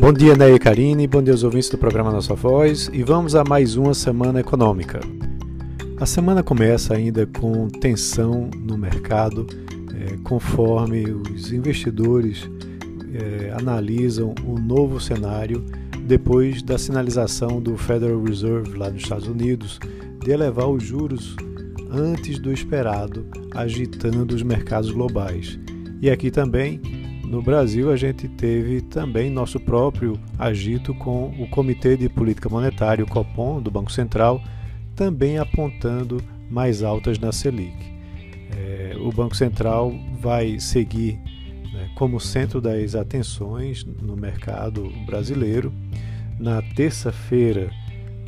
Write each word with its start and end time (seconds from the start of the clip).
Bom 0.00 0.12
dia, 0.12 0.36
Ney 0.36 0.54
e 0.54 0.58
Karine, 0.60 1.08
bom 1.08 1.20
dia 1.20 1.34
aos 1.34 1.42
ouvintes 1.42 1.68
do 1.68 1.76
programa 1.76 2.12
Nossa 2.12 2.32
Voz 2.32 2.88
e 2.92 3.02
vamos 3.02 3.34
a 3.34 3.42
mais 3.42 3.76
uma 3.76 3.92
semana 3.92 4.38
econômica. 4.38 5.00
A 6.00 6.06
semana 6.06 6.40
começa 6.40 6.94
ainda 6.94 7.26
com 7.26 7.66
tensão 7.66 8.48
no 8.56 8.78
mercado, 8.78 9.44
é, 9.92 10.16
conforme 10.22 11.04
os 11.10 11.52
investidores 11.52 12.48
é, 13.12 13.52
analisam 13.58 14.36
o 14.46 14.56
novo 14.56 15.00
cenário 15.00 15.66
depois 16.06 16.62
da 16.62 16.78
sinalização 16.78 17.60
do 17.60 17.76
Federal 17.76 18.22
Reserve 18.22 18.78
lá 18.78 18.88
nos 18.90 19.02
Estados 19.02 19.26
Unidos 19.26 19.80
de 20.24 20.30
elevar 20.30 20.68
os 20.68 20.84
juros 20.84 21.34
antes 21.90 22.38
do 22.38 22.52
esperado, 22.52 23.26
agitando 23.52 24.32
os 24.32 24.44
mercados 24.44 24.92
globais. 24.92 25.58
E 26.00 26.08
aqui 26.08 26.30
também, 26.30 26.80
no 27.28 27.42
Brasil, 27.42 27.92
a 27.92 27.96
gente 27.96 28.26
teve 28.26 28.80
também 28.80 29.30
nosso 29.30 29.60
próprio 29.60 30.18
agito 30.38 30.94
com 30.94 31.26
o 31.38 31.46
Comitê 31.48 31.94
de 31.94 32.08
Política 32.08 32.48
Monetária, 32.48 33.04
o 33.04 33.08
COPOM, 33.08 33.60
do 33.60 33.70
Banco 33.70 33.92
Central, 33.92 34.42
também 34.96 35.38
apontando 35.38 36.22
mais 36.50 36.82
altas 36.82 37.18
na 37.18 37.30
Selic. 37.30 37.76
É, 38.56 38.96
o 38.98 39.12
Banco 39.12 39.36
Central 39.36 39.92
vai 40.20 40.58
seguir 40.58 41.20
né, 41.70 41.90
como 41.94 42.18
centro 42.18 42.62
das 42.62 42.94
atenções 42.94 43.84
no 43.84 44.16
mercado 44.16 44.90
brasileiro. 45.04 45.70
Na 46.40 46.62
terça-feira 46.62 47.70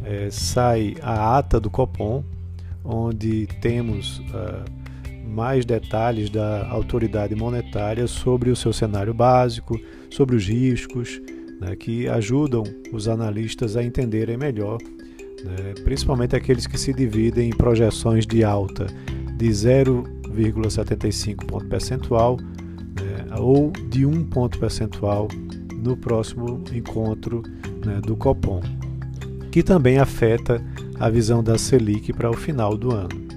é, 0.05 0.29
sai 0.31 0.95
a 1.01 1.39
ata 1.39 1.59
do 1.59 1.71
Copom, 1.71 2.23
onde 2.85 3.47
temos 3.63 4.19
uh, 4.19 4.80
mais 5.25 5.65
detalhes 5.65 6.31
da 6.31 6.69
autoridade 6.69 7.35
monetária 7.35 8.07
sobre 8.07 8.51
o 8.51 8.57
seu 8.57 8.73
cenário 8.73 9.15
básico, 9.15 9.81
sobre 10.11 10.37
os 10.37 10.47
riscos, 10.47 11.21
né, 11.61 11.77
que 11.77 12.09
ajudam 12.09 12.65
os 12.93 13.07
analistas 13.07 13.77
a 13.77 13.83
entenderem 13.83 14.37
melhor, 14.37 14.79
né, 15.45 15.75
principalmente 15.85 16.35
aqueles 16.35 16.67
que 16.67 16.79
se 16.79 16.93
dividem 16.93 17.51
em 17.51 17.57
projeções 17.57 18.27
de 18.27 18.43
alta 18.43 18.87
de 19.37 19.49
0,75 19.49 21.47
ponto 21.47 21.67
percentual 21.67 22.37
né, 22.39 23.37
ou 23.39 23.73
de 23.89 24.05
1 24.05 24.25
ponto 24.25 24.59
percentual 24.59 25.29
no 25.75 25.97
próximo 25.97 26.63
encontro 26.73 27.43
né, 27.85 28.01
do 28.03 28.17
Copom, 28.17 28.61
que 29.51 29.63
também 29.63 29.99
afeta 29.99 30.63
a 30.99 31.09
visão 31.09 31.43
da 31.43 31.57
Selic 31.57 32.13
para 32.13 32.31
o 32.31 32.35
final 32.35 32.77
do 32.77 32.93
ano. 32.93 33.30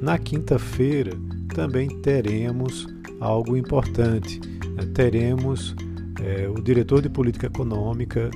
Na 0.00 0.18
quinta-feira 0.18 1.12
também 1.54 1.88
teremos 2.00 2.86
algo 3.20 3.56
importante. 3.56 4.40
Né? 4.74 4.84
Teremos 4.94 5.74
é, 6.22 6.48
o 6.48 6.60
diretor 6.62 7.00
de 7.00 7.08
política 7.08 7.46
econômica 7.46 8.30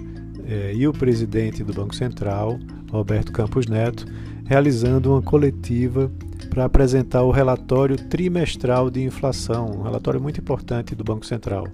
é, 0.46 0.72
e 0.74 0.86
o 0.86 0.92
presidente 0.92 1.62
do 1.62 1.72
Banco 1.72 1.94
Central, 1.94 2.58
Roberto 2.90 3.32
Campos 3.32 3.66
Neto, 3.66 4.06
realizando 4.46 5.12
uma 5.12 5.22
coletiva 5.22 6.10
para 6.48 6.64
apresentar 6.64 7.22
o 7.22 7.30
relatório 7.30 7.96
trimestral 7.96 8.90
de 8.90 9.02
inflação, 9.02 9.70
um 9.78 9.82
relatório 9.82 10.20
muito 10.20 10.40
importante 10.40 10.94
do 10.94 11.04
Banco 11.04 11.24
Central, 11.24 11.68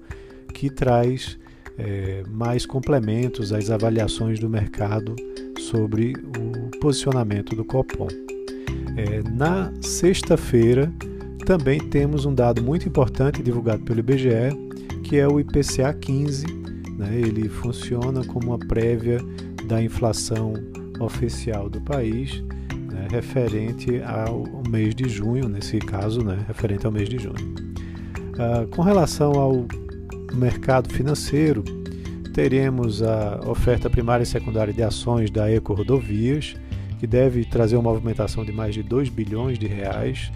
que 0.53 0.69
traz 0.69 1.39
é, 1.79 2.23
mais 2.29 2.67
complementos 2.67 3.53
às 3.53 3.71
avaliações 3.71 4.39
do 4.39 4.49
mercado 4.49 5.17
sobre 5.59 6.13
o 6.13 6.79
posicionamento 6.79 7.57
do 7.57 7.65
Copom. 7.65 8.26
É, 8.97 9.23
na 9.31 9.73
sexta-feira, 9.83 10.93
também 11.45 11.79
temos 11.79 12.25
um 12.25 12.35
dado 12.35 12.63
muito 12.63 12.89
importante 12.89 13.43
divulgado 13.43 13.83
pelo 13.85 14.01
IBGE, 14.01 14.51
que 15.05 15.17
é 15.17 15.29
o 15.29 15.39
IPCA 15.39 15.93
15. 15.93 16.47
Né? 16.99 17.21
Ele 17.21 17.49
funciona 17.49 18.25
como 18.25 18.49
uma 18.49 18.59
prévia 18.59 19.19
da 19.69 19.83
inflação 19.83 20.55
oficial 20.99 21.69
do 21.69 21.81
país 21.81 22.43
referente 23.09 24.03
ao 24.03 24.45
mês 24.69 24.95
de 24.95 25.09
junho, 25.09 25.49
nesse 25.49 25.79
caso, 25.79 26.23
né, 26.23 26.39
referente 26.47 26.87
ao 26.87 26.93
mês 26.93 27.09
de 27.09 27.19
junho. 27.19 27.55
Uh, 28.35 28.67
com 28.69 28.83
relação 28.83 29.33
ao 29.33 29.67
mercado 30.35 30.93
financeiro, 30.93 31.65
teremos 32.35 33.03
a 33.03 33.41
oferta 33.47 33.89
primária 33.89 34.23
e 34.23 34.27
secundária 34.27 34.73
de 34.73 34.83
ações 34.83 35.31
da 35.31 35.51
Eco 35.51 35.73
Rodovias, 35.73 36.55
que 36.99 37.07
deve 37.07 37.45
trazer 37.45 37.77
uma 37.77 37.91
movimentação 37.91 38.45
de 38.45 38.53
mais 38.53 38.75
de 38.75 38.83
2 38.83 39.09
bilhões 39.09 39.59
de 39.59 39.67
reais, 39.67 40.31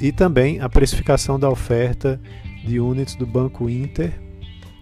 e 0.00 0.10
também 0.10 0.60
a 0.60 0.68
precificação 0.68 1.38
da 1.38 1.48
oferta 1.48 2.20
de 2.64 2.80
units 2.80 3.14
do 3.14 3.26
Banco 3.26 3.68
Inter, 3.68 4.12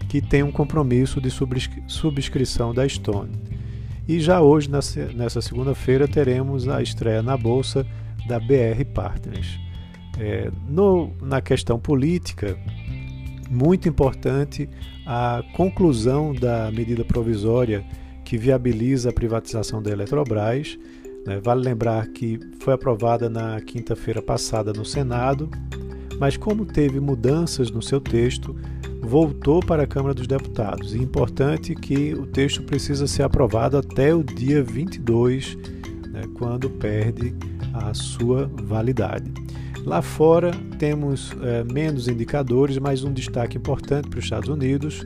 que 0.07 0.21
tem 0.21 0.41
um 0.41 0.51
compromisso 0.51 1.21
de 1.21 1.29
subscrição 1.87 2.73
da 2.73 2.87
Stone. 2.87 3.31
E 4.07 4.19
já 4.19 4.41
hoje, 4.41 4.69
nessa 4.71 5.41
segunda-feira, 5.41 6.07
teremos 6.07 6.67
a 6.67 6.81
estreia 6.81 7.21
na 7.21 7.37
Bolsa 7.37 7.85
da 8.27 8.39
BR 8.39 8.83
Partners. 8.93 9.59
É, 10.17 10.49
no, 10.67 11.11
na 11.21 11.41
questão 11.41 11.79
política, 11.79 12.57
muito 13.49 13.87
importante 13.87 14.67
a 15.05 15.43
conclusão 15.53 16.33
da 16.33 16.71
medida 16.71 17.03
provisória 17.05 17.85
que 18.29 18.37
viabiliza 18.37 19.09
a 19.09 19.11
privatização 19.11 19.81
da 19.81 19.89
Eletrobras. 19.89 20.77
Né? 21.25 21.39
Vale 21.43 21.63
lembrar 21.63 22.07
que 22.09 22.39
foi 22.59 22.75
aprovada 22.75 23.27
na 23.27 23.59
quinta-feira 23.59 24.21
passada 24.21 24.71
no 24.71 24.85
Senado, 24.85 25.49
mas 26.19 26.37
como 26.37 26.63
teve 26.63 26.99
mudanças 26.99 27.71
no 27.71 27.81
seu 27.81 27.99
texto, 27.99 28.55
voltou 29.01 29.61
para 29.61 29.81
a 29.81 29.87
Câmara 29.87 30.13
dos 30.13 30.27
Deputados. 30.27 30.93
E 30.93 30.99
é 30.99 31.01
importante 31.01 31.73
que 31.73 32.13
o 32.13 32.27
texto 32.27 32.61
precisa 32.61 33.07
ser 33.07 33.23
aprovado 33.23 33.79
até 33.79 34.13
o 34.13 34.23
dia 34.23 34.61
22, 34.61 35.57
né, 36.11 36.21
quando 36.37 36.69
perde 36.69 37.33
a 37.73 37.95
sua 37.95 38.45
validade. 38.61 39.33
Lá 39.83 40.03
fora 40.03 40.51
temos 40.77 41.35
é, 41.41 41.63
menos 41.63 42.07
indicadores, 42.07 42.77
mas 42.77 43.03
um 43.03 43.11
destaque 43.11 43.57
importante 43.57 44.07
para 44.07 44.19
os 44.19 44.25
Estados 44.25 44.49
Unidos, 44.49 45.03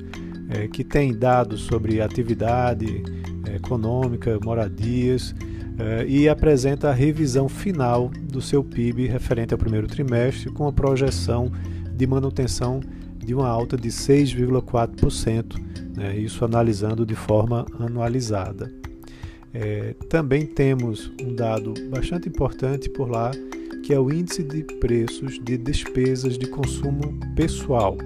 é, 0.50 0.68
que 0.68 0.84
tem 0.84 1.14
dados 1.14 1.62
sobre 1.62 2.02
atividade 2.02 3.04
é, 3.48 3.56
econômica, 3.56 4.40
moradias, 4.44 5.34
é, 5.78 6.06
e 6.08 6.30
apresenta 6.30 6.90
a 6.90 6.94
revisão 6.94 7.50
final 7.50 8.10
do 8.10 8.42
seu 8.42 8.64
PIB 8.64 9.08
referente 9.08 9.54
ao 9.54 9.58
primeiro 9.58 9.88
trimestre, 9.88 10.52
com 10.52 10.68
a 10.68 10.74
projeção 10.74 11.52
de 11.96 12.06
manutenção 12.06 12.80
de 13.18 13.34
uma 13.34 13.48
alta 13.48 13.78
de 13.78 13.90
6,4%, 13.90 15.60
né, 15.96 16.18
isso 16.18 16.44
analisando 16.44 17.06
de 17.06 17.16
forma 17.16 17.66
anualizada. 17.80 18.72
É, 19.54 19.96
também 20.10 20.46
temos 20.46 21.12
um 21.22 21.34
dado 21.36 21.74
bastante 21.90 22.28
importante 22.28 22.90
por 22.90 23.10
lá, 23.10 23.32
que 23.84 23.94
é 23.94 24.00
o 24.00 24.12
índice 24.12 24.44
de 24.44 24.64
preços 24.80 25.40
de 25.44 25.58
despesas 25.58 26.38
de 26.38 26.48
consumo 26.48 27.20
pessoal, 27.36 27.98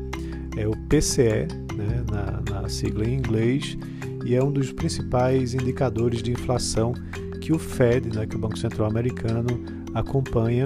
é 0.58 0.68
o 0.68 0.76
PCE, 0.90 1.48
né, 1.76 2.04
na, 2.12 2.62
na 2.62 2.70
sigla 2.70 3.06
em 3.06 3.16
inglês, 3.16 3.78
e 4.26 4.36
é 4.36 4.44
um 4.44 4.52
dos 4.52 4.72
principais 4.72 5.54
indicadores 5.54 6.22
de 6.22 6.32
inflação 6.32 6.94
que 7.40 7.54
o 7.54 7.60
Fed, 7.60 8.16
né, 8.16 8.26
que 8.26 8.36
o 8.36 8.40
Banco 8.40 8.58
Central 8.58 8.90
Americano, 8.90 9.48
acompanha 9.94 10.66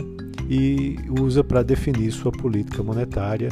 e 0.50 0.98
usa 1.20 1.44
para 1.44 1.62
definir 1.62 2.12
sua 2.12 2.32
política 2.32 2.82
monetária 2.82 3.50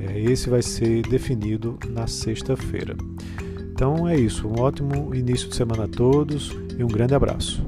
é, 0.00 0.18
esse 0.18 0.48
vai 0.48 0.62
ser 0.62 1.02
definido 1.02 1.78
na 1.90 2.06
sexta-feira. 2.06 2.96
Então 3.70 4.08
é 4.08 4.18
isso. 4.18 4.48
Um 4.48 4.58
ótimo 4.60 5.14
início 5.14 5.48
de 5.48 5.54
semana 5.54 5.84
a 5.84 5.88
todos 5.88 6.56
e 6.78 6.82
um 6.82 6.88
grande 6.88 7.14
abraço. 7.14 7.62